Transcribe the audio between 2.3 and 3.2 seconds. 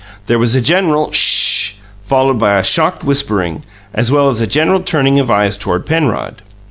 by a shocked